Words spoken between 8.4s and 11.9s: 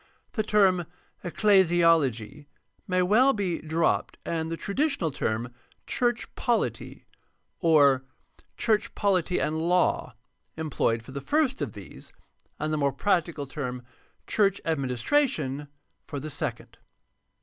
''church poHty and law" employed for the first of